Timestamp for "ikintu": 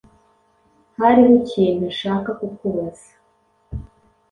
1.41-1.83